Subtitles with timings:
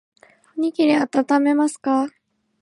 [0.57, 2.07] おにぎりあたためますか